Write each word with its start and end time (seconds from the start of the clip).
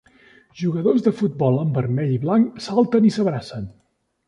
Jugadors 0.61 1.03
de 1.07 1.13
futbol 1.19 1.59
en 1.65 1.77
vermell 1.77 2.15
i 2.15 2.19
blanc 2.25 2.59
salten 2.71 3.09
i 3.11 3.15
s'abracen. 3.19 3.71